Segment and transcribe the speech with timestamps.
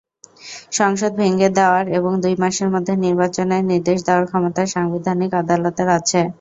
[0.71, 6.19] সংসদ ভেঙে দেওয়ার এবং দুই মাসের মধ্যে নির্বাচনের নির্দেশ দেওয়ার ক্ষমতা সাংবিধানিক আদালতের আছে।